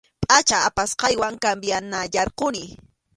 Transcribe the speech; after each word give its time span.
Pʼachan 0.23 0.61
apasqaywan 0.69 1.33
cambianayarquni. 1.43 2.63